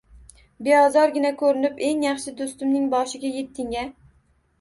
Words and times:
Beozorgina 0.67 1.31
ko`rinib, 1.41 1.75
eng 1.89 2.01
yaxshi 2.05 2.33
do`stimning 2.39 2.87
boshiga 2.95 3.31
etding-a 3.43 3.85